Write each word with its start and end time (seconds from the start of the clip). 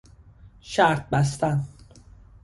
شرط 0.61 1.09
بستن 1.09 1.65